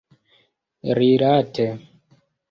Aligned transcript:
rilate 0.97 1.67